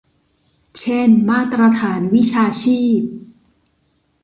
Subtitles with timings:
[0.79, 3.01] เช่นมาตรฐานวิชาชีพ